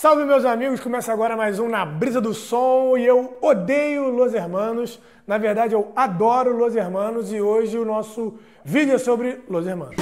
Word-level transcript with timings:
Salve 0.00 0.24
meus 0.24 0.46
amigos, 0.46 0.80
começa 0.80 1.12
agora 1.12 1.36
mais 1.36 1.58
um 1.58 1.68
Na 1.68 1.84
Brisa 1.84 2.22
do 2.22 2.32
Som 2.32 2.96
e 2.96 3.04
eu 3.04 3.36
odeio 3.42 4.08
Los 4.08 4.32
Hermanos. 4.32 4.98
Na 5.26 5.36
verdade, 5.36 5.74
eu 5.74 5.92
adoro 5.94 6.56
Los 6.56 6.74
Hermanos 6.74 7.30
e 7.30 7.38
hoje 7.38 7.76
o 7.76 7.84
nosso 7.84 8.38
vídeo 8.64 8.94
é 8.94 8.98
sobre 8.98 9.42
Los 9.46 9.66
Hermanos. 9.66 9.96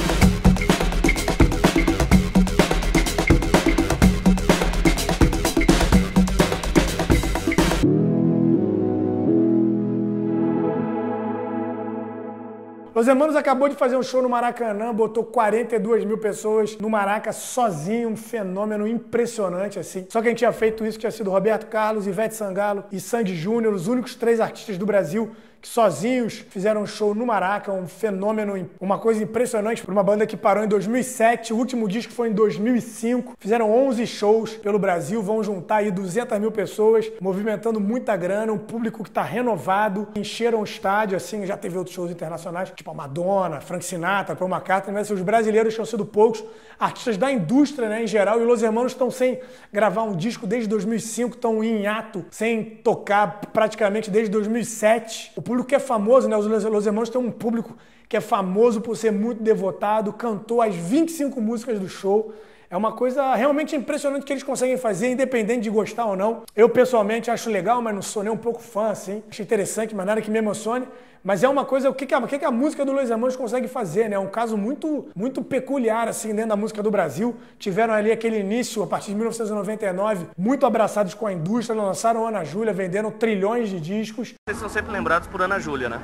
Los 12.99 13.07
Hermanos 13.07 13.37
acabou 13.37 13.69
de 13.69 13.77
fazer 13.77 13.97
um 13.97 14.03
show 14.03 14.21
no 14.21 14.29
Maracanã, 14.29 14.93
botou 14.93 15.23
42 15.23 16.05
mil 16.05 16.19
pessoas 16.19 16.77
no 16.79 16.91
Maraca 16.91 17.33
sozinho, 17.33 18.09
um 18.09 18.17
fenômeno 18.17 18.89
impressionante 18.89 19.79
assim. 19.79 20.05
Só 20.09 20.21
quem 20.21 20.35
tinha 20.35 20.51
feito 20.51 20.85
isso 20.85 20.99
tinha 20.99 21.13
sido 21.13 21.31
Roberto 21.31 21.69
Carlos, 21.69 22.09
Ivete 22.09 22.35
Sangalo 22.35 22.83
e 22.91 22.99
Sandy 22.99 23.37
Júnior, 23.37 23.73
os 23.73 23.87
únicos 23.87 24.17
três 24.17 24.41
artistas 24.41 24.77
do 24.77 24.85
Brasil 24.85 25.31
que 25.61 25.69
sozinhos 25.69 26.45
fizeram 26.51 26.83
um 26.83 26.87
show 26.87 27.15
no 27.15 27.27
Maraca, 27.27 27.73
um 27.73 27.87
fenômeno, 27.87 28.69
uma 28.81 28.99
coisa 28.99 29.23
impressionante 29.23 29.83
para 29.83 29.93
uma 29.93 30.03
banda 30.03 30.27
que 30.27 30.37
parou 30.37 30.65
em 30.65 30.69
2007, 30.69 31.53
o 31.53 31.57
último 31.57 31.89
disco 31.89 32.13
foi 32.13 32.29
em 32.29 32.33
2005, 32.33 33.35
fizeram 33.39 33.71
11 33.71 34.07
shows 34.07 34.53
pelo 34.57 34.79
Brasil, 34.79 35.23
vão 35.23 35.43
juntar 35.43 35.77
aí 35.77 35.91
200 35.91 36.39
mil 36.39 36.53
pessoas, 36.53 37.11
movimentando 37.21 37.81
muita 37.81 38.17
grana, 38.17 38.53
um 38.53 38.59
público 38.59 39.03
que 39.03 39.09
está 39.09 39.23
renovado, 39.23 40.09
encheram 40.15 40.61
o 40.61 40.65
estádio, 40.65 41.17
assim, 41.17 41.45
já 41.45 41.57
teve 41.57 41.77
outros 41.77 41.95
shows 41.95 42.11
internacionais, 42.11 42.71
tipo 42.71 42.91
a 42.91 42.95
Madonna, 42.95 43.61
Frank 43.61 43.85
Sinatra, 43.85 44.37
Paul 44.37 44.51
McCartney, 44.51 44.95
mas 44.95 45.11
os 45.11 45.21
brasileiros 45.21 45.75
tinham 45.75 45.87
sido 45.87 46.05
poucos, 46.05 46.45
artistas 46.79 47.17
da 47.17 47.31
indústria, 47.31 47.89
né, 47.89 48.05
em 48.05 48.07
geral, 48.07 48.41
e 48.41 48.45
Los 48.45 48.63
Hermanos 48.63 48.93
estão 48.93 49.11
sem 49.11 49.41
gravar 49.73 50.05
um 50.05 50.15
disco 50.15 50.47
desde 50.47 50.69
2005, 50.69 51.35
estão 51.35 51.63
em 51.65 51.87
ato, 51.87 52.25
sem 52.31 52.65
tocar 52.65 53.41
praticamente 53.53 54.11
desde 54.11 54.31
2007. 54.31 55.33
O 55.37 55.43
público 55.49 55.69
que 55.69 55.75
é 55.75 55.79
famoso, 55.79 56.29
né? 56.29 56.37
Os 56.37 56.47
Los 56.47 56.87
Hermanos 56.87 57.09
têm 57.09 57.19
um 57.19 57.31
público 57.31 57.75
que 58.07 58.17
é 58.17 58.21
famoso 58.21 58.83
por 58.83 58.97
ser 58.97 59.11
muito 59.11 59.43
devotado, 59.43 60.13
cantou 60.13 60.61
as 60.61 60.75
25 60.75 61.41
músicas 61.41 61.81
do 61.81 61.89
show. 61.89 62.35
É 62.71 62.77
uma 62.77 62.93
coisa 62.93 63.35
realmente 63.35 63.75
impressionante 63.75 64.27
que 64.27 64.33
eles 64.33 64.43
conseguem 64.43 64.77
fazer, 64.77 65.09
independente 65.09 65.63
de 65.63 65.71
gostar 65.71 66.05
ou 66.05 66.15
não. 66.15 66.43
Eu, 66.55 66.69
pessoalmente, 66.69 67.31
acho 67.31 67.49
legal, 67.49 67.81
mas 67.81 67.95
não 67.95 68.03
sou 68.03 68.23
nem 68.23 68.31
um 68.31 68.37
pouco 68.37 68.61
fã, 68.61 68.91
assim. 68.91 69.23
Acho 69.31 69.41
interessante, 69.41 69.95
mas 69.95 70.05
nada 70.05 70.21
que 70.21 70.31
me 70.31 70.39
emocione. 70.39 70.87
Mas 71.25 71.43
é 71.43 71.49
uma 71.49 71.65
coisa, 71.65 71.89
o 71.89 71.95
que, 71.95 72.05
que, 72.05 72.15
a, 72.15 72.19
o 72.19 72.29
que, 72.29 72.39
que 72.39 72.45
a 72.45 72.51
música 72.51 72.85
do 72.85 72.93
Luiz 72.93 73.11
Hermanos 73.11 73.37
consegue 73.37 73.69
fazer, 73.69 74.11
né? 74.11 74.17
É 74.17 74.19
um 74.19 74.29
caso 74.29 74.57
muito, 74.57 75.09
muito 75.17 75.43
peculiar, 75.43 76.09
assim, 76.09 76.35
dentro 76.35 76.51
da 76.51 76.57
música 76.57 76.83
do 76.83 76.91
Brasil. 76.91 77.37
Tiveram 77.59 77.95
ali 77.95 78.13
aquele 78.13 78.39
início, 78.39 78.83
a 78.83 78.87
partir 78.87 79.13
de 79.13 79.17
1999, 79.17 80.27
muito 80.37 80.67
abraçados 80.67 81.15
com 81.15 81.27
a 81.27 81.33
indústria, 81.33 81.75
lançaram 81.81 82.27
Ana 82.27 82.45
Júlia, 82.45 82.73
venderam 82.73 83.11
trilhões 83.11 83.71
de 83.71 83.81
discos. 83.81 84.35
Vocês 84.47 84.59
são 84.59 84.69
sempre 84.69 84.93
lembrados 84.93 85.27
por 85.27 85.41
Ana 85.41 85.59
Júlia, 85.59 85.89
né? 85.89 86.01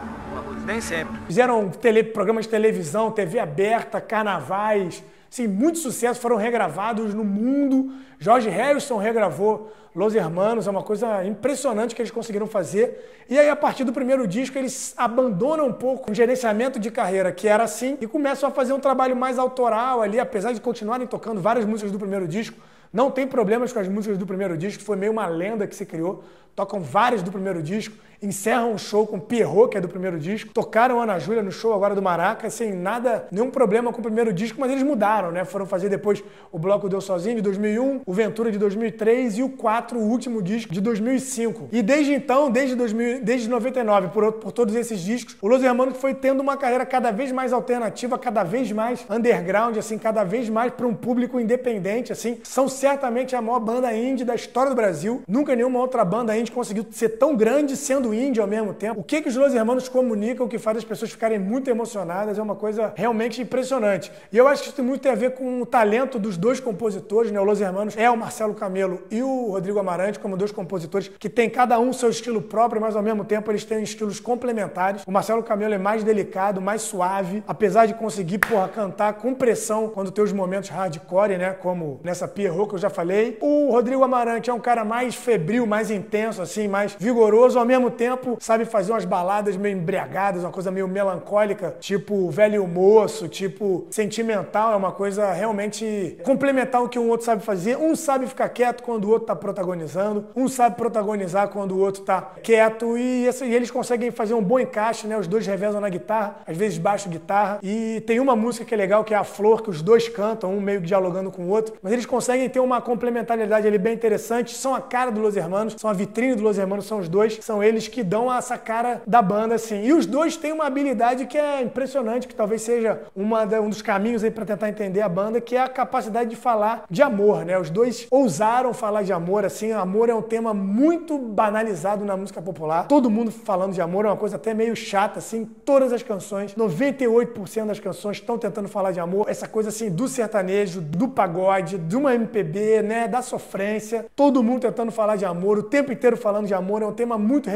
Nem 0.65 0.81
sempre. 0.81 1.15
Fizeram 1.27 1.69
tele, 1.69 2.03
programas 2.03 2.47
de 2.47 2.51
televisão, 2.51 3.11
TV 3.11 3.39
aberta, 3.39 4.01
carnavais, 4.01 5.05
Sim, 5.35 5.49
muito 5.49 5.81
sucesso, 5.81 6.21
foram 6.21 6.37
regravados 6.37 7.13
no 7.13 7.25
mundo. 7.25 7.93
George 8.21 8.49
Harrison 8.49 8.99
regravou 8.99 9.69
Los 9.93 10.15
Hermanos, 10.15 10.69
é 10.69 10.71
uma 10.71 10.85
coisa 10.85 11.25
impressionante 11.25 11.93
que 11.93 12.01
eles 12.01 12.13
conseguiram 12.13 12.47
fazer. 12.47 13.25
E 13.29 13.37
aí, 13.37 13.51
a 13.51 13.57
partir 13.57 13.83
do 13.83 13.93
primeiro 13.93 14.29
disco, 14.29 14.57
eles 14.57 14.95
abandonam 14.97 15.67
um 15.67 15.73
pouco 15.73 16.13
o 16.13 16.15
gerenciamento 16.15 16.79
de 16.79 16.89
carreira, 16.89 17.33
que 17.33 17.49
era 17.49 17.65
assim, 17.65 17.99
e 18.01 18.07
começam 18.07 18.49
a 18.49 18.53
fazer 18.53 18.75
um 18.75 18.79
trabalho 18.79 19.17
mais 19.17 19.37
autoral 19.37 20.03
ali, 20.03 20.21
apesar 20.21 20.53
de 20.53 20.61
continuarem 20.61 21.05
tocando 21.05 21.41
várias 21.41 21.65
músicas 21.65 21.91
do 21.91 21.99
primeiro 21.99 22.29
disco. 22.29 22.57
Não 22.93 23.11
tem 23.11 23.27
problemas 23.27 23.73
com 23.73 23.81
as 23.81 23.89
músicas 23.89 24.17
do 24.17 24.25
primeiro 24.25 24.57
disco, 24.57 24.85
foi 24.85 24.97
meio 24.97 25.11
uma 25.11 25.27
lenda 25.27 25.67
que 25.67 25.75
se 25.75 25.85
criou. 25.85 26.23
Tocam 26.55 26.79
várias 26.79 27.25
do 27.25 27.33
primeiro 27.33 27.61
disco 27.61 27.97
encerram 28.25 28.73
um 28.73 28.79
show 28.79 29.07
com 29.07 29.19
Pierrot, 29.19 29.71
que 29.71 29.79
é 29.79 29.81
do 29.81 29.89
primeiro 29.89 30.19
disco. 30.19 30.53
Tocaram 30.53 31.01
Ana 31.01 31.19
Júlia 31.19 31.43
no 31.43 31.53
show 31.53 31.73
agora 31.73 31.95
do 31.95 32.03
Maraca, 32.03 32.49
sem 32.51 32.73
nada, 32.73 33.27
nenhum 33.31 33.51
problema 33.51 33.93
com 33.93 34.01
o 34.01 34.03
primeiro 34.03 34.33
disco, 34.33 34.61
mas 34.61 34.71
eles 34.71 34.83
mudaram, 34.83 35.31
né? 35.31 35.45
Foram 35.45 35.67
fazer 35.67 35.89
depois 35.89 36.23
o 36.51 36.59
Bloco 36.59 36.89
Deu 36.89 37.01
Sozinho, 37.01 37.37
de 37.37 37.43
2001, 37.43 38.03
o 38.07 38.13
Ventura, 38.13 38.51
de 38.51 38.59
2003 38.59 39.39
e 39.39 39.43
o 39.43 39.49
4, 39.49 39.99
o 39.99 40.03
último 40.03 40.43
disco, 40.43 40.73
de 40.73 40.81
2005. 40.81 41.69
E 41.73 41.83
desde 41.83 42.13
então, 42.15 42.51
desde, 42.51 42.75
2000, 42.75 43.23
desde 43.23 43.49
99, 43.49 44.09
por, 44.09 44.33
por 44.33 44.53
todos 44.53 44.75
esses 44.75 45.01
discos, 45.01 45.37
o 45.43 45.49
Los 45.49 45.63
Hermanos 45.63 45.99
foi 45.99 46.15
tendo 46.15 46.41
uma 46.41 46.57
carreira 46.57 46.87
cada 46.87 47.11
vez 47.11 47.33
mais 47.33 47.53
alternativa, 47.53 48.19
cada 48.19 48.43
vez 48.43 48.71
mais 48.73 49.05
underground, 49.11 49.77
assim, 49.77 49.99
cada 49.99 50.25
vez 50.25 50.49
mais 50.49 50.73
para 50.73 50.87
um 50.87 50.95
público 50.95 51.39
independente, 51.39 52.13
assim. 52.13 52.39
São 52.45 52.69
certamente 52.69 53.37
a 53.37 53.43
maior 53.43 53.61
banda 53.61 53.93
indie 53.93 54.25
da 54.25 54.35
história 54.35 54.71
do 54.71 54.77
Brasil. 54.77 55.23
Nunca 55.29 55.55
nenhuma 55.55 55.81
outra 55.81 56.05
banda 56.05 56.37
indie 56.37 56.53
conseguiu 56.53 56.87
ser 56.91 57.11
tão 57.11 57.37
grande 57.37 57.77
sendo 57.77 58.14
índio 58.15 58.43
ao 58.43 58.49
mesmo 58.49 58.73
tempo. 58.73 59.01
O 59.01 59.05
que, 59.05 59.21
que 59.21 59.29
os 59.29 59.37
Los 59.37 59.55
Hermanos 59.55 59.89
comunicam 59.89 60.49
que 60.49 60.59
faz 60.59 60.79
as 60.79 60.85
pessoas 60.85 61.11
ficarem 61.11 61.39
muito 61.39 61.69
emocionadas 61.69 62.39
é 62.39 62.43
uma 62.43 62.55
coisa 62.55 62.93
realmente 62.97 63.43
impressionante. 63.43 64.11
E 64.33 64.39
eu 64.39 64.49
acho 64.49 64.63
que 64.63 64.69
isso 64.69 64.77
tem 64.77 64.85
muito 64.85 65.09
a 65.09 65.15
ver 65.15 65.33
com 65.33 65.63
o 65.63 65.67
talento 65.67 66.19
dos 66.19 66.37
dois 66.37 66.61
compositores, 66.61 67.31
né? 67.31 67.41
O 67.41 67.45
Los 67.45 67.61
Hermanos 67.61 67.97
é 67.97 68.11
o 68.11 68.17
Marcelo 68.17 68.55
Camelo 68.55 69.03
e 69.11 69.23
o 69.23 69.51
Rodrigo 69.51 69.79
Amarante 69.79 70.19
como 70.19 70.37
dois 70.37 70.53
compositores 70.53 71.09
que 71.09 71.29
têm 71.29 71.51
cada 71.51 71.79
um 71.79 71.93
seu 71.93 72.11
estilo 72.11 72.41
próprio, 72.41 72.81
mas 72.81 72.97
ao 72.97 73.03
mesmo 73.03 73.25
tempo 73.25 73.51
eles 73.51 73.65
têm 73.65 73.83
estilos 73.83 74.21
complementares. 74.21 75.03
O 75.07 75.11
Marcelo 75.11 75.43
Camelo 75.43 75.75
é 75.75 75.79
mais 75.79 76.05
delicado, 76.05 76.61
mais 76.61 76.83
suave, 76.83 77.43
apesar 77.47 77.87
de 77.87 77.95
conseguir, 77.95 78.39
porra, 78.39 78.69
cantar 78.69 79.15
com 79.15 79.35
pressão 79.35 79.89
quando 79.89 80.11
tem 80.11 80.23
os 80.23 80.33
momentos 80.33 80.71
hardcore, 80.71 81.37
né? 81.37 81.53
Como 81.53 82.01
nessa 82.03 82.29
Pierrot 82.29 82.69
que 82.69 82.75
eu 82.75 82.79
já 82.79 82.91
falei. 82.91 83.39
O 83.41 83.71
Rodrigo 83.71 84.03
Amarante 84.03 84.51
é 84.51 84.55
um 84.55 84.61
cara 84.61 84.85
mais 84.85 85.15
febril, 85.15 85.67
mais 85.67 85.91
intenso, 85.91 86.43
assim, 86.43 86.69
mais 86.69 86.97
vigoroso, 86.99 87.59
ao 87.59 87.65
mesmo 87.65 87.91
tempo 87.95 88.37
sabe 88.41 88.65
fazer 88.65 88.93
umas 88.93 89.05
baladas 89.05 89.57
meio 89.57 89.77
embriagadas, 89.77 90.43
uma 90.43 90.51
coisa 90.51 90.71
meio 90.71 90.87
melancólica, 90.87 91.77
tipo 91.81 92.31
velho 92.31 92.67
moço, 92.67 93.29
tipo 93.29 93.87
sentimental, 93.91 94.73
é 94.73 94.77
uma 94.77 94.93
coisa 94.93 95.33
realmente 95.33 96.19
complementar 96.23 96.83
o 96.83 96.89
que 96.89 96.99
um 96.99 97.09
outro 97.09 97.25
sabe 97.25 97.43
fazer. 97.43 97.77
Um 97.77 97.97
sabe 97.97 98.27
ficar 98.27 98.49
quieto 98.49 98.83
quando 98.83 99.05
o 99.05 99.11
outro 99.11 99.27
tá 99.27 99.37
protagonizando, 99.37 100.27
um 100.35 100.49
sabe 100.49 100.77
protagonizar 100.77 101.49
quando 101.49 101.73
o 101.73 101.79
outro 101.79 102.03
tá 102.03 102.33
quieto 102.43 102.99
e, 102.99 103.29
e 103.29 103.55
eles 103.55 103.71
conseguem 103.71 104.11
fazer 104.11 104.35
um 104.35 104.43
bom 104.43 104.59
encaixe, 104.59 105.07
né? 105.07 105.17
Os 105.17 105.27
dois 105.27 105.47
revezam 105.47 105.81
na 105.81 105.89
guitarra, 105.89 106.37
às 106.47 106.57
vezes 106.57 106.79
baixo 106.79 107.09
guitarra. 107.09 107.59
E 107.63 108.03
tem 108.07 108.21
uma 108.21 108.37
música 108.37 108.65
que 108.65 108.75
é 108.75 108.77
legal, 108.77 109.05
que 109.05 109.15
é 109.15 109.17
a 109.17 109.25
Flor, 109.25 109.63
que 109.63 109.71
os 109.71 109.83
dois 109.83 110.09
cantam, 110.09 110.53
um 110.53 110.61
meio 110.61 110.81
que 110.81 110.87
dialogando 110.87 111.31
com 111.31 111.45
o 111.45 111.49
outro, 111.49 111.75
mas 111.83 111.93
eles 111.93 112.07
conseguem 112.07 112.49
ter 112.49 112.61
uma 112.61 112.81
complementariedade 112.81 113.67
ali 113.67 113.79
bem 113.79 113.95
interessante. 113.95 114.55
São 114.55 114.75
a 114.75 114.81
cara 114.81 115.11
do 115.11 115.21
Los 115.21 115.37
Hermanos, 115.37 115.77
são 115.79 115.89
a 115.89 115.93
vitrine 115.93 116.35
do 116.35 116.43
Los 116.43 116.59
Hermanos, 116.59 116.87
são 116.87 116.99
os 116.99 117.09
dois, 117.09 117.39
são 117.41 117.63
eles 117.63 117.84
que 117.89 118.03
dão 118.03 118.33
essa 118.33 118.57
cara 118.59 119.03
da 119.07 119.21
banda, 119.23 119.55
assim. 119.55 119.85
E 119.85 119.93
os 119.93 120.07
dois 120.07 120.37
têm 120.37 120.53
uma 120.53 120.67
habilidade 120.67 121.27
que 121.27 121.39
é 121.39 121.63
impressionante, 121.63 122.29
que 122.29 122.35
talvez 122.35 122.63
seja 122.63 123.03
uma, 123.15 123.45
um 123.61 123.69
dos 123.69 123.83
caminhos 123.83 124.25
aí 124.25 124.31
para 124.31 124.45
tentar 124.45 124.69
entender 124.69 125.01
a 125.01 125.09
banda, 125.09 125.41
que 125.41 125.57
é 125.57 125.61
a 125.61 125.69
capacidade 125.69 126.31
de 126.31 126.37
falar 126.37 126.85
de 126.91 127.03
amor, 127.03 127.45
né? 127.45 127.59
Os 127.59 127.71
dois 127.71 128.07
ousaram 128.11 128.73
falar 128.73 129.03
de 129.03 129.13
amor, 129.13 129.45
assim. 129.45 129.73
Amor 129.73 130.09
é 130.09 130.15
um 130.15 130.23
tema 130.23 130.55
muito 130.55 131.19
banalizado 131.19 132.05
na 132.05 132.17
música 132.17 132.41
popular. 132.41 132.87
Todo 132.89 133.11
mundo 133.11 133.31
falando 133.31 133.73
de 133.73 133.81
amor 133.81 134.05
é 134.05 134.09
uma 134.09 134.17
coisa 134.17 134.37
até 134.37 134.55
meio 134.55 134.75
chata, 134.75 135.19
assim. 135.19 135.45
Todas 135.65 135.93
as 135.93 136.03
canções, 136.03 136.55
98% 136.55 137.67
das 137.67 137.81
canções 137.81 138.17
estão 138.17 138.39
tentando 138.39 138.69
falar 138.69 138.93
de 138.93 139.01
amor. 139.01 139.27
Essa 139.29 139.49
coisa, 139.49 139.69
assim, 139.69 139.91
do 139.91 140.09
sertanejo, 140.09 140.81
do 140.81 141.09
pagode, 141.09 141.79
de 141.79 141.97
uma 141.97 142.15
MPB, 142.15 142.83
né? 142.83 143.09
Da 143.09 143.23
sofrência. 143.23 144.07
Todo 144.15 144.43
mundo 144.43 144.63
tentando 144.63 144.91
falar 144.91 145.17
de 145.17 145.25
amor, 145.25 145.59
o 145.59 145.63
tempo 145.63 145.93
inteiro 145.93 146.17
falando 146.17 146.47
de 146.47 146.55
amor. 146.55 146.83
É 146.83 146.87
um 146.87 146.93
tema 146.93 147.19
muito 147.19 147.49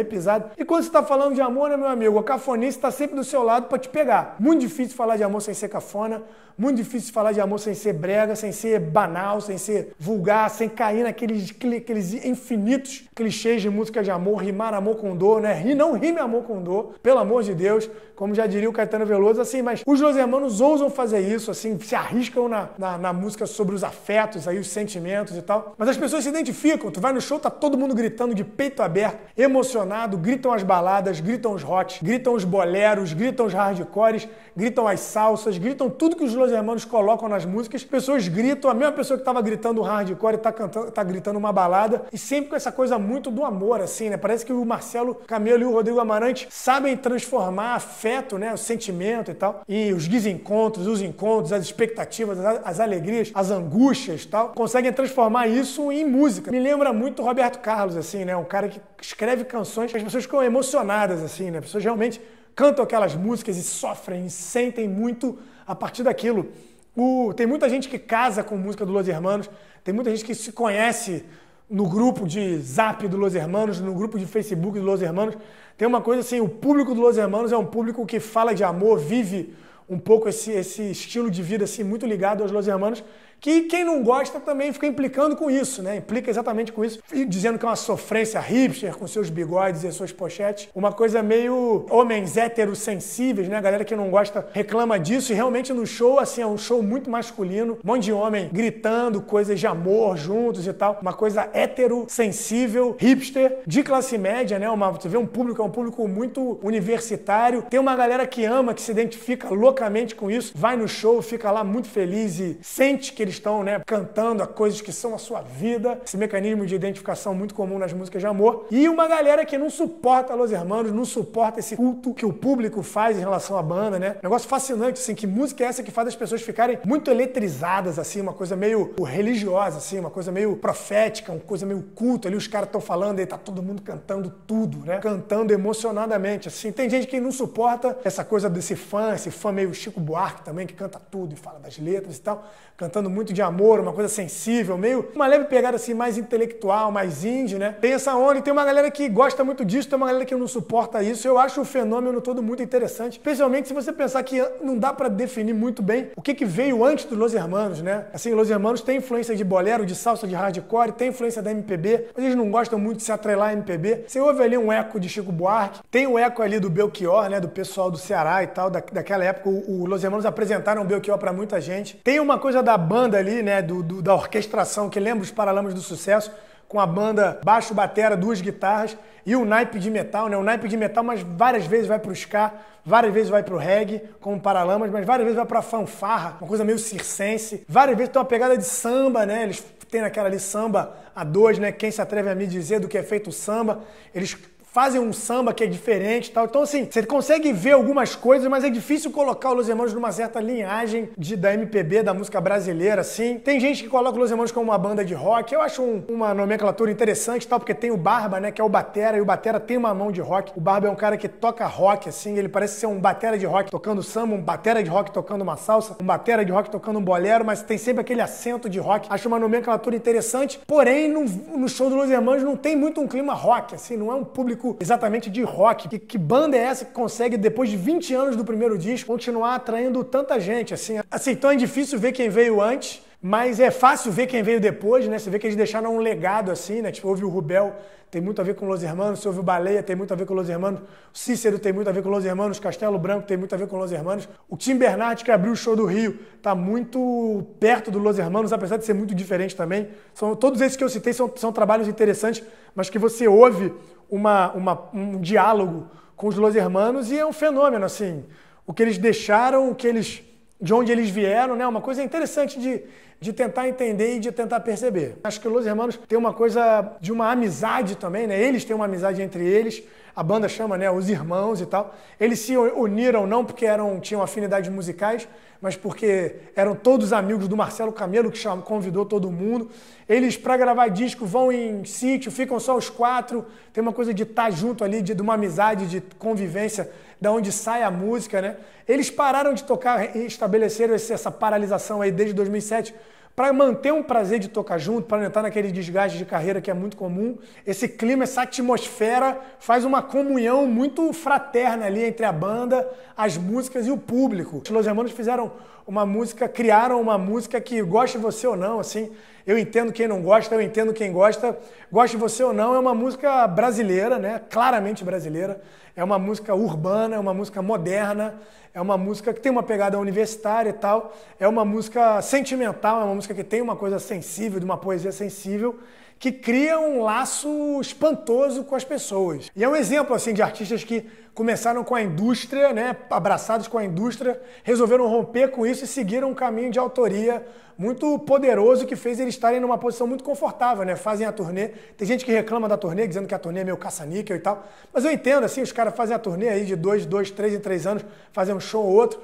e 0.56 0.64
quando 0.64 0.82
você 0.82 0.88
está 0.88 1.02
falando 1.02 1.34
de 1.34 1.40
amor, 1.40 1.70
né, 1.70 1.76
meu 1.76 1.88
amigo, 1.88 2.18
a 2.18 2.24
cafonice 2.24 2.76
está 2.76 2.90
sempre 2.90 3.16
do 3.16 3.24
seu 3.24 3.42
lado 3.42 3.66
para 3.66 3.78
te 3.78 3.88
pegar. 3.88 4.36
Muito 4.38 4.60
difícil 4.60 4.96
falar 4.96 5.16
de 5.16 5.22
amor 5.22 5.40
sem 5.40 5.54
ser 5.54 5.68
cafona, 5.68 6.22
muito 6.58 6.78
difícil 6.78 7.12
falar 7.12 7.30
de 7.30 7.40
amor 7.40 7.60
sem 7.60 7.72
ser 7.72 7.92
brega, 7.92 8.34
sem 8.34 8.50
ser 8.50 8.80
banal, 8.80 9.40
sem 9.40 9.56
ser 9.56 9.92
vulgar, 9.96 10.50
sem 10.50 10.68
cair 10.68 11.04
naqueles 11.04 11.50
aqueles 11.50 12.12
infinitos 12.24 13.04
clichês 13.14 13.62
de 13.62 13.70
música 13.70 14.02
de 14.02 14.10
amor, 14.10 14.42
rimar 14.42 14.74
amor 14.74 14.96
com 14.96 15.16
dor, 15.16 15.40
né? 15.40 15.62
E 15.64 15.74
não 15.74 15.92
rime 15.92 16.18
amor 16.18 16.42
com 16.42 16.60
dor, 16.60 16.94
pelo 17.00 17.20
amor 17.20 17.44
de 17.44 17.54
Deus, 17.54 17.88
como 18.16 18.34
já 18.34 18.48
diria 18.48 18.68
o 18.68 18.72
Caetano 18.72 19.06
Veloso, 19.06 19.40
assim, 19.40 19.62
mas 19.62 19.82
os 19.86 20.00
Los 20.00 20.16
Hermanos 20.16 20.60
ousam 20.60 20.90
fazer 20.90 21.20
isso, 21.20 21.52
assim, 21.52 21.78
se 21.78 21.94
arriscam 21.94 22.48
na, 22.48 22.70
na, 22.76 22.98
na 22.98 23.12
música 23.12 23.46
sobre 23.46 23.76
os 23.76 23.84
afetos, 23.84 24.48
aí, 24.48 24.58
os 24.58 24.68
sentimentos 24.68 25.36
e 25.36 25.42
tal. 25.42 25.76
Mas 25.78 25.88
as 25.88 25.96
pessoas 25.96 26.24
se 26.24 26.30
identificam, 26.30 26.90
tu 26.90 27.00
vai 27.00 27.12
no 27.12 27.20
show, 27.20 27.38
tá 27.38 27.50
todo 27.50 27.78
mundo 27.78 27.94
gritando 27.94 28.34
de 28.34 28.42
peito 28.42 28.82
aberto, 28.82 29.18
emocionado, 29.36 30.07
gritam 30.16 30.52
as 30.52 30.62
baladas, 30.62 31.20
gritam 31.20 31.52
os 31.52 31.62
rocks, 31.62 31.98
gritam 32.02 32.34
os 32.34 32.44
boleros, 32.44 33.12
gritam 33.12 33.46
os 33.46 33.52
hardcores, 33.52 34.28
gritam 34.56 34.86
as 34.86 35.00
salsas, 35.00 35.58
gritam 35.58 35.90
tudo 35.90 36.16
que 36.16 36.24
os 36.24 36.34
Los 36.34 36.50
Hermanos 36.50 36.84
colocam 36.84 37.28
nas 37.28 37.44
músicas. 37.44 37.84
Pessoas 37.84 38.26
gritam, 38.28 38.70
a 38.70 38.74
mesma 38.74 38.92
pessoa 38.92 39.16
que 39.16 39.22
estava 39.22 39.42
gritando 39.42 39.82
hardcore 39.82 40.36
está 40.36 40.52
cantando, 40.52 40.90
tá 40.90 41.02
gritando 41.02 41.38
uma 41.38 41.52
balada 41.52 42.06
e 42.12 42.18
sempre 42.18 42.50
com 42.50 42.56
essa 42.56 42.72
coisa 42.72 42.98
muito 42.98 43.30
do 43.30 43.44
amor, 43.44 43.80
assim, 43.80 44.08
né? 44.08 44.16
Parece 44.16 44.44
que 44.46 44.52
o 44.52 44.64
Marcelo 44.64 45.14
Camelo 45.26 45.62
e 45.62 45.66
o 45.66 45.72
Rodrigo 45.72 46.00
Amarante 46.00 46.48
sabem 46.50 46.96
transformar 46.96 47.74
afeto, 47.74 48.38
né? 48.38 48.52
O 48.52 48.58
sentimento 48.58 49.30
e 49.30 49.34
tal. 49.34 49.62
E 49.68 49.92
os 49.92 50.08
desencontros, 50.08 50.86
os 50.86 51.02
encontros, 51.02 51.52
as 51.52 51.62
expectativas, 51.64 52.38
as, 52.38 52.60
as 52.64 52.80
alegrias, 52.80 53.30
as 53.34 53.50
angústias 53.50 54.22
e 54.24 54.28
tal. 54.28 54.48
conseguem 54.50 54.92
transformar 54.92 55.46
isso 55.46 55.90
em 55.92 56.04
música. 56.04 56.50
Me 56.50 56.60
lembra 56.60 56.92
muito 56.92 57.22
Roberto 57.22 57.58
Carlos, 57.58 57.96
assim, 57.96 58.24
né? 58.24 58.36
Um 58.36 58.44
cara 58.44 58.68
que 58.68 58.80
escreve 59.00 59.44
canções 59.44 59.90
que 59.90 59.96
as 59.96 60.02
pessoas 60.02 60.24
ficam 60.24 60.42
emocionadas, 60.42 61.22
assim, 61.22 61.50
né? 61.50 61.58
As 61.58 61.64
pessoas 61.64 61.84
realmente 61.84 62.20
cantam 62.54 62.84
aquelas 62.84 63.14
músicas 63.14 63.56
e 63.56 63.62
sofrem 63.62 64.26
e 64.26 64.30
sentem 64.30 64.88
muito 64.88 65.38
a 65.66 65.74
partir 65.74 66.02
daquilo. 66.02 66.48
O, 66.96 67.32
tem 67.34 67.46
muita 67.46 67.68
gente 67.68 67.88
que 67.88 67.98
casa 67.98 68.42
com 68.42 68.56
música 68.56 68.84
do 68.84 68.92
Los 68.92 69.06
Hermanos, 69.06 69.48
tem 69.84 69.94
muita 69.94 70.10
gente 70.10 70.24
que 70.24 70.34
se 70.34 70.50
conhece 70.50 71.24
no 71.70 71.88
grupo 71.88 72.26
de 72.26 72.58
zap 72.58 73.06
do 73.06 73.16
Los 73.16 73.34
Hermanos, 73.34 73.80
no 73.80 73.94
grupo 73.94 74.18
de 74.18 74.26
Facebook 74.26 74.78
do 74.78 74.84
Los 74.84 75.02
Hermanos. 75.02 75.36
Tem 75.76 75.86
uma 75.86 76.00
coisa 76.00 76.22
assim, 76.22 76.40
o 76.40 76.48
público 76.48 76.94
do 76.94 77.00
Los 77.00 77.16
Hermanos 77.16 77.52
é 77.52 77.56
um 77.56 77.64
público 77.64 78.04
que 78.04 78.18
fala 78.18 78.54
de 78.54 78.64
amor, 78.64 78.98
vive 78.98 79.54
um 79.88 79.98
pouco 79.98 80.28
esse, 80.28 80.50
esse 80.50 80.90
estilo 80.90 81.30
de 81.30 81.42
vida 81.42 81.64
assim 81.64 81.82
muito 81.82 82.06
ligado 82.06 82.42
aos 82.42 82.52
Los 82.52 82.68
Hermanos 82.68 83.02
que 83.40 83.62
quem 83.62 83.84
não 83.84 84.02
gosta 84.02 84.40
também 84.40 84.72
fica 84.72 84.86
implicando 84.86 85.36
com 85.36 85.50
isso, 85.50 85.82
né? 85.82 85.96
Implica 85.96 86.30
exatamente 86.30 86.72
com 86.72 86.84
isso, 86.84 87.00
dizendo 87.28 87.58
que 87.58 87.64
é 87.64 87.68
uma 87.68 87.76
sofrência 87.76 88.40
hipster 88.40 88.96
com 88.96 89.06
seus 89.06 89.30
bigodes 89.30 89.84
e 89.84 89.92
suas 89.92 90.12
pochetes, 90.12 90.68
uma 90.74 90.92
coisa 90.92 91.22
meio 91.22 91.86
homens 91.90 92.36
heterossensíveis, 92.36 93.48
né? 93.48 93.56
A 93.56 93.60
galera 93.60 93.84
que 93.84 93.94
não 93.94 94.10
gosta 94.10 94.48
reclama 94.52 94.98
disso 94.98 95.32
e 95.32 95.34
realmente 95.34 95.72
no 95.72 95.86
show, 95.86 96.18
assim, 96.18 96.42
é 96.42 96.46
um 96.46 96.58
show 96.58 96.82
muito 96.82 97.08
masculino, 97.08 97.78
um 97.84 97.86
monte 97.86 98.04
de 98.04 98.12
homem 98.12 98.48
gritando 98.52 99.22
coisas 99.22 99.58
de 99.58 99.66
amor 99.66 100.16
juntos 100.16 100.66
e 100.66 100.72
tal, 100.72 100.98
uma 101.00 101.12
coisa 101.12 101.48
heterossensível, 101.52 102.96
hipster, 102.98 103.58
de 103.66 103.82
classe 103.82 104.18
média, 104.18 104.58
né? 104.58 104.68
Uma, 104.68 104.90
você 104.90 105.08
vê 105.08 105.16
um 105.16 105.26
público, 105.26 105.62
é 105.62 105.64
um 105.64 105.70
público 105.70 106.08
muito 106.08 106.58
universitário, 106.62 107.62
tem 107.62 107.78
uma 107.78 107.94
galera 107.94 108.26
que 108.26 108.44
ama, 108.44 108.74
que 108.74 108.82
se 108.82 108.90
identifica 108.90 109.52
loucamente 109.78 110.16
com 110.16 110.28
isso, 110.28 110.52
vai 110.56 110.76
no 110.76 110.88
show, 110.88 111.22
fica 111.22 111.50
lá 111.52 111.62
muito 111.62 111.88
feliz 111.88 112.40
e 112.40 112.58
sente 112.60 113.12
que 113.12 113.22
eles 113.22 113.34
estão 113.34 113.62
né, 113.62 113.80
cantando 113.86 114.42
a 114.42 114.46
coisas 114.46 114.80
que 114.80 114.92
são 114.92 115.14
a 115.14 115.18
sua 115.18 115.40
vida, 115.40 116.00
esse 116.04 116.16
mecanismo 116.16 116.66
de 116.66 116.74
identificação 116.74 117.32
muito 117.32 117.54
comum 117.54 117.78
nas 117.78 117.92
músicas 117.92 118.20
de 118.20 118.26
amor. 118.26 118.66
E 118.72 118.88
uma 118.88 119.06
galera 119.06 119.44
que 119.44 119.56
não 119.56 119.70
suporta 119.70 120.34
Los 120.34 120.50
Hermanos, 120.50 120.92
não 120.92 121.04
suporta 121.04 121.60
esse 121.60 121.76
culto 121.76 122.12
que 122.12 122.26
o 122.26 122.32
público 122.32 122.82
faz 122.82 123.16
em 123.16 123.20
relação 123.20 123.56
à 123.56 123.62
banda, 123.62 123.98
né? 123.98 124.16
Negócio 124.20 124.48
fascinante, 124.48 125.00
assim, 125.00 125.14
que 125.14 125.26
música 125.26 125.62
é 125.62 125.68
essa 125.68 125.82
que 125.82 125.92
faz 125.92 126.08
as 126.08 126.16
pessoas 126.16 126.42
ficarem 126.42 126.78
muito 126.84 127.10
eletrizadas, 127.10 127.98
assim, 127.98 128.20
uma 128.20 128.32
coisa 128.32 128.56
meio 128.56 128.94
religiosa, 129.04 129.78
assim, 129.78 130.00
uma 130.00 130.10
coisa 130.10 130.32
meio 130.32 130.56
profética, 130.56 131.30
uma 131.30 131.40
coisa 131.40 131.64
meio 131.64 131.82
culto. 131.94 132.26
Ali 132.26 132.36
os 132.36 132.48
caras 132.48 132.68
estão 132.68 132.80
falando 132.80 133.20
e 133.20 133.26
tá 133.26 133.38
todo 133.38 133.62
mundo 133.62 133.82
cantando 133.82 134.32
tudo, 134.46 134.78
né? 134.84 134.98
Cantando 134.98 135.52
emocionadamente, 135.52 136.48
assim. 136.48 136.72
Tem 136.72 136.90
gente 136.90 137.06
que 137.06 137.20
não 137.20 137.30
suporta 137.30 137.96
essa 138.04 138.24
coisa 138.24 138.50
desse 138.50 138.74
fã, 138.74 139.14
esse 139.14 139.30
fã 139.30 139.52
meio 139.52 139.67
Chico 139.74 140.00
Buarque 140.00 140.42
também, 140.42 140.66
que 140.66 140.74
canta 140.74 141.00
tudo 141.10 141.32
e 141.34 141.36
fala 141.36 141.58
das 141.58 141.78
letras 141.78 142.16
e 142.16 142.20
tal, 142.20 142.46
cantando 142.76 143.10
muito 143.10 143.32
de 143.32 143.42
amor, 143.42 143.80
uma 143.80 143.92
coisa 143.92 144.08
sensível, 144.08 144.78
meio 144.78 145.08
uma 145.14 145.26
leve 145.26 145.46
pegada 145.46 145.76
assim 145.76 145.94
mais 145.94 146.16
intelectual, 146.16 146.92
mais 146.92 147.24
indie, 147.24 147.58
né? 147.58 147.76
Tem 147.80 147.92
essa 147.92 148.14
onda 148.14 148.38
e 148.38 148.42
tem 148.42 148.52
uma 148.52 148.64
galera 148.64 148.90
que 148.90 149.08
gosta 149.08 149.42
muito 149.42 149.64
disso, 149.64 149.88
tem 149.88 149.96
uma 149.96 150.06
galera 150.06 150.24
que 150.24 150.34
não 150.34 150.46
suporta 150.46 151.02
isso. 151.02 151.26
Eu 151.26 151.38
acho 151.38 151.60
o 151.60 151.64
fenômeno 151.64 152.20
todo 152.20 152.42
muito 152.42 152.62
interessante, 152.62 153.12
especialmente 153.12 153.68
se 153.68 153.74
você 153.74 153.92
pensar 153.92 154.22
que 154.22 154.40
não 154.62 154.78
dá 154.78 154.92
para 154.92 155.08
definir 155.08 155.54
muito 155.54 155.82
bem 155.82 156.10
o 156.16 156.22
que, 156.22 156.34
que 156.34 156.44
veio 156.44 156.84
antes 156.84 157.04
dos 157.04 157.18
Los 157.18 157.34
Hermanos, 157.34 157.82
né? 157.82 158.06
Assim, 158.12 158.32
Los 158.32 158.50
Hermanos 158.50 158.80
tem 158.80 158.98
influência 158.98 159.34
de 159.34 159.44
bolero, 159.44 159.84
de 159.84 159.94
salsa, 159.94 160.26
de 160.26 160.34
hardcore, 160.34 160.92
tem 160.92 161.08
influência 161.08 161.42
da 161.42 161.50
MPB, 161.50 162.10
mas 162.14 162.24
eles 162.24 162.36
não 162.36 162.50
gostam 162.50 162.78
muito 162.78 162.98
de 162.98 163.02
se 163.04 163.12
atrelar 163.12 163.50
a 163.50 163.52
MPB. 163.52 164.04
Você 164.06 164.20
ouve 164.20 164.42
ali 164.42 164.56
um 164.56 164.72
eco 164.72 165.00
de 165.00 165.08
Chico 165.08 165.32
Buarque, 165.32 165.80
tem 165.90 166.06
o 166.06 166.18
eco 166.18 166.42
ali 166.42 166.60
do 166.60 166.70
Belchior, 166.70 167.28
né? 167.28 167.40
Do 167.40 167.48
pessoal 167.48 167.90
do 167.90 167.98
Ceará 167.98 168.42
e 168.42 168.46
tal, 168.46 168.70
da, 168.70 168.80
daquela 168.80 169.24
época. 169.24 169.48
O, 169.66 169.86
Los 169.86 170.04
Hermanos 170.04 170.26
apresentaram 170.26 170.82
o 170.82 170.84
Belchior 170.84 171.18
para 171.18 171.32
muita 171.32 171.60
gente. 171.60 171.96
Tem 172.04 172.20
uma 172.20 172.38
coisa 172.38 172.62
da 172.62 172.76
banda 172.76 173.18
ali, 173.18 173.42
né, 173.42 173.62
do, 173.62 173.82
do, 173.82 174.02
da 174.02 174.14
orquestração, 174.14 174.88
que 174.88 175.00
lembra 175.00 175.22
os 175.22 175.30
Paralamas 175.30 175.74
do 175.74 175.80
Sucesso, 175.80 176.30
com 176.68 176.78
a 176.78 176.86
banda 176.86 177.40
baixo, 177.42 177.72
batera, 177.72 178.16
duas 178.16 178.40
guitarras 178.40 178.96
e 179.24 179.34
o 179.34 179.44
naipe 179.44 179.78
de 179.78 179.90
metal, 179.90 180.28
né? 180.28 180.36
O 180.36 180.42
naipe 180.42 180.68
de 180.68 180.76
metal, 180.76 181.02
mas 181.02 181.22
várias 181.22 181.66
vezes 181.66 181.86
vai 181.86 181.98
pro 181.98 182.12
ska, 182.12 182.52
várias 182.84 183.12
vezes 183.12 183.30
vai 183.30 183.42
pro 183.42 183.56
reggae, 183.56 184.02
como 184.20 184.38
Paralamas, 184.38 184.90
mas 184.90 185.04
várias 185.06 185.24
vezes 185.24 185.36
vai 185.36 185.46
pra 185.46 185.62
fanfarra, 185.62 186.36
uma 186.40 186.48
coisa 186.48 186.64
meio 186.64 186.78
circense. 186.78 187.64
Várias 187.66 187.96
vezes 187.96 188.12
tem 188.12 188.20
uma 188.20 188.28
pegada 188.28 188.56
de 188.56 188.64
samba, 188.64 189.24
né? 189.24 189.44
Eles 189.44 189.64
têm 189.90 190.02
naquela 190.02 190.28
ali 190.28 190.38
samba 190.38 190.94
a 191.16 191.24
dois, 191.24 191.58
né? 191.58 191.72
Quem 191.72 191.90
se 191.90 192.02
atreve 192.02 192.28
a 192.28 192.34
me 192.34 192.46
dizer 192.46 192.80
do 192.80 192.88
que 192.88 192.98
é 192.98 193.02
feito 193.02 193.30
o 193.30 193.32
samba. 193.32 193.80
Eles 194.14 194.36
fazem 194.78 195.00
um 195.00 195.12
samba 195.12 195.52
que 195.52 195.64
é 195.64 195.66
diferente 195.66 196.30
tal. 196.30 196.44
Então, 196.44 196.62
assim, 196.62 196.86
você 196.88 197.02
consegue 197.02 197.52
ver 197.52 197.72
algumas 197.72 198.14
coisas, 198.14 198.46
mas 198.46 198.62
é 198.62 198.70
difícil 198.70 199.10
colocar 199.10 199.50
o 199.50 199.54
Los 199.54 199.68
Hermanos 199.68 199.92
numa 199.92 200.12
certa 200.12 200.38
linhagem 200.38 201.08
de, 201.18 201.34
da 201.34 201.52
MPB, 201.52 202.04
da 202.04 202.14
música 202.14 202.40
brasileira, 202.40 203.00
assim. 203.00 203.40
Tem 203.40 203.58
gente 203.58 203.82
que 203.82 203.88
coloca 203.88 204.16
o 204.16 204.20
Los 204.20 204.30
Hermanos 204.30 204.52
como 204.52 204.70
uma 204.70 204.78
banda 204.78 205.04
de 205.04 205.14
rock. 205.14 205.52
Eu 205.52 205.60
acho 205.62 205.82
um, 205.82 206.04
uma 206.08 206.32
nomenclatura 206.32 206.92
interessante 206.92 207.48
tal, 207.48 207.58
porque 207.58 207.74
tem 207.74 207.90
o 207.90 207.96
Barba, 207.96 208.38
né, 208.38 208.52
que 208.52 208.60
é 208.60 208.64
o 208.64 208.68
batera, 208.68 209.18
e 209.18 209.20
o 209.20 209.24
batera 209.24 209.58
tem 209.58 209.76
uma 209.76 209.92
mão 209.92 210.12
de 210.12 210.20
rock. 210.20 210.52
O 210.54 210.60
Barba 210.60 210.86
é 210.86 210.90
um 210.92 210.94
cara 210.94 211.16
que 211.16 211.26
toca 211.26 211.66
rock, 211.66 212.08
assim, 212.08 212.38
ele 212.38 212.48
parece 212.48 212.78
ser 212.78 212.86
um 212.86 213.00
batera 213.00 213.36
de 213.36 213.46
rock 213.46 213.72
tocando 213.72 214.00
samba, 214.00 214.36
um 214.36 214.40
batera 214.40 214.80
de 214.80 214.88
rock 214.88 215.10
tocando 215.10 215.42
uma 215.42 215.56
salsa, 215.56 215.96
um 216.00 216.06
batera 216.06 216.44
de 216.44 216.52
rock 216.52 216.70
tocando 216.70 217.00
um 217.00 217.04
bolero, 217.04 217.44
mas 217.44 217.62
tem 217.62 217.78
sempre 217.78 218.02
aquele 218.02 218.20
acento 218.20 218.70
de 218.70 218.78
rock. 218.78 219.08
Acho 219.10 219.26
uma 219.26 219.40
nomenclatura 219.40 219.96
interessante, 219.96 220.60
porém, 220.64 221.08
no, 221.08 221.24
no 221.24 221.68
show 221.68 221.90
do 221.90 221.96
Los 221.96 222.08
Hermanos 222.08 222.44
não 222.44 222.56
tem 222.56 222.76
muito 222.76 223.00
um 223.00 223.08
clima 223.08 223.34
rock, 223.34 223.74
assim, 223.74 223.96
não 223.96 224.12
é 224.12 224.14
um 224.14 224.24
público 224.24 224.67
exatamente 224.80 225.30
de 225.30 225.42
rock. 225.42 225.88
Que, 225.88 225.98
que 225.98 226.18
banda 226.18 226.56
é 226.56 226.60
essa 226.60 226.84
que 226.84 226.92
consegue, 226.92 227.36
depois 227.36 227.70
de 227.70 227.76
20 227.76 228.14
anos 228.14 228.36
do 228.36 228.44
primeiro 228.44 228.76
disco, 228.76 229.06
continuar 229.06 229.54
atraindo 229.54 230.02
tanta 230.04 230.38
gente? 230.40 230.74
Assim, 230.74 231.00
assim 231.10 231.32
então 231.32 231.50
é 231.50 231.56
difícil 231.56 231.98
ver 231.98 232.12
quem 232.12 232.28
veio 232.28 232.60
antes. 232.60 233.02
Mas 233.20 233.58
é 233.58 233.70
fácil 233.70 234.12
ver 234.12 234.28
quem 234.28 234.44
veio 234.44 234.60
depois, 234.60 235.08
né? 235.08 235.18
Você 235.18 235.28
vê 235.28 235.40
que 235.40 235.46
eles 235.46 235.56
deixaram 235.56 235.96
um 235.96 235.98
legado 235.98 236.52
assim, 236.52 236.80
né? 236.80 236.92
Tipo, 236.92 237.08
houve 237.08 237.24
o 237.24 237.28
Rubel, 237.28 237.74
tem 238.10 238.22
muito 238.22 238.40
a 238.40 238.44
ver 238.44 238.54
com 238.54 238.64
Los 238.66 238.82
Hermanos, 238.82 239.18
você 239.18 239.26
ouve 239.28 239.40
o 239.40 239.42
Baleia, 239.42 239.82
tem 239.82 239.96
muito 239.96 240.12
a 240.12 240.16
ver 240.16 240.24
com 240.24 240.34
Los 240.34 240.48
Hermanos, 240.48 240.80
o 240.80 241.18
Cícero 241.18 241.58
tem 241.58 241.72
muito 241.72 241.88
a 241.88 241.92
ver 241.92 242.00
com 242.00 242.08
Los 242.08 242.24
Hermanos, 242.24 242.60
Castelo 242.60 242.96
Branco 242.96 243.26
tem 243.26 243.36
muito 243.36 243.52
a 243.54 243.58
ver 243.58 243.66
com 243.66 243.76
Los 243.76 243.90
Hermanos, 243.90 244.28
o 244.48 244.56
Tim 244.56 244.76
Bernardi, 244.76 245.24
que 245.24 245.32
abriu 245.32 245.52
o 245.52 245.56
show 245.56 245.74
do 245.74 245.84
Rio, 245.84 246.18
tá 246.40 246.54
muito 246.54 247.44
perto 247.58 247.90
do 247.90 247.98
Los 247.98 248.18
Hermanos, 248.18 248.52
apesar 248.52 248.76
de 248.76 248.84
ser 248.84 248.94
muito 248.94 249.14
diferente 249.16 249.54
também. 249.56 249.88
São, 250.14 250.36
todos 250.36 250.60
esses 250.60 250.76
que 250.76 250.84
eu 250.84 250.88
citei 250.88 251.12
são, 251.12 251.30
são 251.36 251.52
trabalhos 251.52 251.88
interessantes, 251.88 252.42
mas 252.74 252.88
que 252.88 252.98
você 253.00 253.26
ouve 253.26 253.74
uma, 254.08 254.52
uma, 254.52 254.88
um 254.94 255.20
diálogo 255.20 255.88
com 256.16 256.28
os 256.28 256.36
Los 256.36 256.54
Hermanos 256.54 257.10
e 257.10 257.18
é 257.18 257.26
um 257.26 257.32
fenômeno, 257.32 257.84
assim. 257.84 258.24
O 258.66 258.72
que 258.72 258.82
eles 258.82 258.96
deixaram, 258.96 259.70
o 259.70 259.74
que 259.74 259.86
eles, 259.86 260.22
de 260.60 260.74
onde 260.74 260.90
eles 260.90 261.08
vieram, 261.08 261.54
né? 261.54 261.66
Uma 261.66 261.80
coisa 261.80 262.02
interessante 262.02 262.58
de, 262.58 262.82
de 263.20 263.32
tentar 263.32 263.68
entender 263.68 264.16
e 264.16 264.18
de 264.18 264.32
tentar 264.32 264.60
perceber. 264.60 265.16
Acho 265.22 265.40
que 265.40 265.48
os 265.48 265.66
Hermanos 265.66 265.98
tem 266.08 266.18
uma 266.18 266.32
coisa 266.32 266.96
de 267.00 267.12
uma 267.12 267.30
amizade 267.30 267.96
também, 267.96 268.26
né? 268.26 268.40
Eles 268.40 268.64
têm 268.64 268.74
uma 268.74 268.86
amizade 268.86 269.22
entre 269.22 269.44
eles. 269.44 269.82
A 270.16 270.22
banda 270.22 270.48
chama, 270.48 270.76
né, 270.76 270.90
os 270.90 271.08
irmãos 271.08 271.60
e 271.60 271.66
tal. 271.66 271.94
Eles 272.18 272.40
se 272.40 272.56
uniram 272.56 273.24
não 273.24 273.44
porque 273.44 273.64
eram 273.64 274.00
tinham 274.00 274.20
afinidades 274.20 274.68
musicais, 274.68 275.28
mas 275.60 275.76
porque 275.76 276.36
eram 276.56 276.74
todos 276.74 277.12
amigos 277.12 277.46
do 277.46 277.56
Marcelo 277.56 277.92
Camelo, 277.92 278.28
que 278.30 278.38
chamou, 278.38 278.64
convidou 278.64 279.06
todo 279.06 279.30
mundo. 279.30 279.70
Eles, 280.08 280.36
para 280.36 280.56
gravar 280.56 280.88
disco, 280.88 281.24
vão 281.24 281.52
em 281.52 281.84
sítio, 281.84 282.32
ficam 282.32 282.58
só 282.58 282.76
os 282.76 282.90
quatro. 282.90 283.46
Tem 283.72 283.80
uma 283.80 283.92
coisa 283.92 284.12
de 284.12 284.24
estar 284.24 284.46
tá 284.46 284.50
junto 284.50 284.82
ali, 284.82 285.02
de, 285.02 285.14
de 285.14 285.22
uma 285.22 285.34
amizade, 285.34 285.86
de 285.86 286.00
convivência, 286.18 286.90
da 287.20 287.32
onde 287.32 287.50
sai 287.52 287.82
a 287.82 287.90
música, 287.90 288.40
né? 288.40 288.56
Eles 288.86 289.10
pararam 289.10 289.54
de 289.54 289.64
tocar, 289.64 290.16
estabeleceram 290.16 290.94
essa 290.94 291.30
paralisação 291.30 292.00
aí 292.00 292.10
desde 292.10 292.34
2007 292.34 292.94
para 293.38 293.52
manter 293.52 293.92
um 293.92 294.02
prazer 294.02 294.40
de 294.40 294.48
tocar 294.48 294.78
junto, 294.78 295.06
para 295.06 295.18
não 295.18 295.26
entrar 295.26 295.42
naquele 295.42 295.70
desgaste 295.70 296.18
de 296.18 296.24
carreira 296.24 296.60
que 296.60 296.68
é 296.68 296.74
muito 296.74 296.96
comum. 296.96 297.38
Esse 297.64 297.86
clima, 297.86 298.24
essa 298.24 298.42
atmosfera 298.42 299.38
faz 299.60 299.84
uma 299.84 300.02
comunhão 300.02 300.66
muito 300.66 301.12
fraterna 301.12 301.86
ali 301.86 302.02
entre 302.02 302.26
a 302.26 302.32
banda, 302.32 302.90
as 303.16 303.36
músicas 303.36 303.86
e 303.86 303.92
o 303.92 303.96
público. 303.96 304.60
Os 304.64 304.68
Los 304.70 304.88
Hermanos 304.88 305.12
fizeram 305.12 305.52
uma 305.88 306.04
música, 306.04 306.46
criaram 306.46 307.00
uma 307.00 307.16
música 307.16 307.58
que 307.62 307.80
goste 307.80 308.18
você 308.18 308.46
ou 308.46 308.54
não, 308.54 308.78
assim. 308.78 309.10
Eu 309.46 309.58
entendo 309.58 309.90
quem 309.90 310.06
não 310.06 310.20
gosta, 310.20 310.54
eu 310.54 310.60
entendo 310.60 310.92
quem 310.92 311.10
gosta. 311.10 311.58
Goste 311.90 312.14
você 312.14 312.44
ou 312.44 312.52
não, 312.52 312.74
é 312.74 312.78
uma 312.78 312.94
música 312.94 313.46
brasileira, 313.46 314.18
né? 314.18 314.38
Claramente 314.50 315.02
brasileira. 315.02 315.62
É 315.96 316.04
uma 316.04 316.18
música 316.18 316.54
urbana, 316.54 317.16
é 317.16 317.18
uma 317.18 317.32
música 317.32 317.62
moderna, 317.62 318.34
é 318.74 318.80
uma 318.82 318.98
música 318.98 319.32
que 319.32 319.40
tem 319.40 319.50
uma 319.50 319.62
pegada 319.62 319.98
universitária 319.98 320.68
e 320.68 320.74
tal. 320.74 321.16
É 321.40 321.48
uma 321.48 321.64
música 321.64 322.20
sentimental, 322.20 323.00
é 323.00 323.04
uma 323.04 323.14
música 323.14 323.32
que 323.32 323.42
tem 323.42 323.62
uma 323.62 323.74
coisa 323.74 323.98
sensível, 323.98 324.60
de 324.60 324.66
uma 324.66 324.76
poesia 324.76 325.10
sensível, 325.10 325.78
que 326.18 326.32
cria 326.32 326.78
um 326.78 327.02
laço 327.02 327.80
espantoso 327.80 328.64
com 328.64 328.74
as 328.74 328.84
pessoas. 328.84 329.50
E 329.54 329.62
é 329.62 329.68
um 329.68 329.76
exemplo 329.76 330.14
assim 330.14 330.34
de 330.34 330.42
artistas 330.42 330.82
que 330.82 331.06
começaram 331.32 331.84
com 331.84 331.94
a 331.94 332.02
indústria, 332.02 332.72
né, 332.72 332.96
abraçados 333.08 333.68
com 333.68 333.78
a 333.78 333.84
indústria, 333.84 334.40
resolveram 334.64 335.06
romper 335.06 335.52
com 335.52 335.64
isso 335.64 335.84
e 335.84 335.86
seguiram 335.86 336.30
um 336.30 336.34
caminho 336.34 336.72
de 336.72 336.78
autoria 336.78 337.46
muito 337.78 338.18
poderoso 338.18 338.84
que 338.84 338.96
fez 338.96 339.20
eles 339.20 339.34
estarem 339.34 339.60
numa 339.60 339.78
posição 339.78 340.04
muito 340.04 340.24
confortável, 340.24 340.84
né? 340.84 340.96
Fazem 340.96 341.24
a 341.24 341.30
turnê. 341.30 341.68
Tem 341.96 342.08
gente 342.08 342.24
que 342.24 342.32
reclama 342.32 342.68
da 342.68 342.76
turnê, 342.76 343.06
dizendo 343.06 343.28
que 343.28 343.34
a 343.34 343.38
turnê 343.38 343.60
é 343.60 343.64
meio 343.64 343.76
caça-níquel 343.76 344.34
e 344.34 344.40
tal. 344.40 344.66
Mas 344.92 345.04
eu 345.04 345.12
entendo, 345.12 345.44
assim, 345.44 345.62
os 345.62 345.70
caras 345.70 345.94
fazem 345.94 346.16
a 346.16 346.18
turnê 346.18 346.48
aí 346.48 346.64
de 346.64 346.74
dois, 346.74 347.06
dois, 347.06 347.30
três 347.30 347.54
em 347.54 347.60
três 347.60 347.86
anos, 347.86 348.04
fazem 348.32 348.52
um 348.52 348.58
show 348.58 348.84
ou 348.84 348.92
outro, 348.92 349.20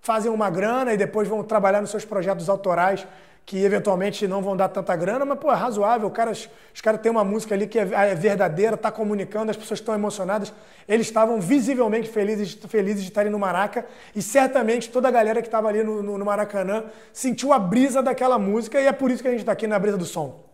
fazem 0.00 0.30
uma 0.30 0.48
grana 0.48 0.94
e 0.94 0.96
depois 0.96 1.26
vão 1.26 1.42
trabalhar 1.42 1.80
nos 1.80 1.90
seus 1.90 2.04
projetos 2.04 2.48
autorais 2.48 3.04
que 3.46 3.64
eventualmente 3.64 4.26
não 4.26 4.42
vão 4.42 4.56
dar 4.56 4.68
tanta 4.68 4.96
grana, 4.96 5.24
mas 5.24 5.38
pô, 5.38 5.52
é 5.52 5.54
razoável. 5.54 6.10
Cara, 6.10 6.32
os, 6.32 6.50
os 6.74 6.80
caras 6.80 7.00
têm 7.00 7.12
uma 7.12 7.22
música 7.22 7.54
ali 7.54 7.68
que 7.68 7.78
é, 7.78 7.82
é 7.82 8.14
verdadeira, 8.16 8.76
tá 8.76 8.90
comunicando, 8.90 9.52
as 9.52 9.56
pessoas 9.56 9.78
estão 9.78 9.94
emocionadas. 9.94 10.52
Eles 10.88 11.06
estavam 11.06 11.40
visivelmente 11.40 12.08
felizes, 12.08 12.58
felizes 12.68 13.02
de 13.02 13.08
estarem 13.08 13.30
no 13.30 13.38
Maraca 13.38 13.86
e 14.16 14.20
certamente 14.20 14.90
toda 14.90 15.06
a 15.06 15.12
galera 15.12 15.40
que 15.40 15.46
estava 15.46 15.68
ali 15.68 15.84
no, 15.84 16.02
no, 16.02 16.18
no 16.18 16.24
Maracanã 16.24 16.86
sentiu 17.12 17.52
a 17.52 17.58
brisa 17.58 18.02
daquela 18.02 18.36
música 18.36 18.80
e 18.80 18.86
é 18.88 18.92
por 18.92 19.12
isso 19.12 19.22
que 19.22 19.28
a 19.28 19.30
gente 19.30 19.40
está 19.40 19.52
aqui 19.52 19.68
na 19.68 19.78
brisa 19.78 19.96
do 19.96 20.04
som. 20.04 20.45